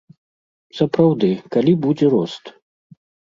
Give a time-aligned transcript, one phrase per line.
[0.77, 2.45] Сапраўды, калі будзе рост?